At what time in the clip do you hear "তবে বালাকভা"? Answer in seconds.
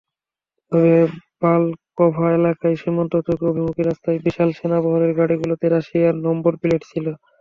0.71-2.27